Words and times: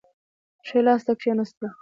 ښي 0.67 0.79
لاس 0.85 1.01
ته 1.05 1.11
کښېنستلم. 1.19 1.73